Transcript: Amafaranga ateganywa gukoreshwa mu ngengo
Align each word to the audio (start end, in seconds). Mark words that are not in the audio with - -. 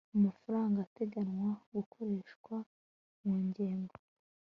Amafaranga 0.17 0.77
ateganywa 0.87 1.51
gukoreshwa 1.75 2.55
mu 3.21 3.33
ngengo 3.45 3.95